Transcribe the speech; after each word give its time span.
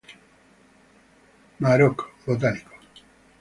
Maroc, 1.59 2.09
Bot. 2.25 2.41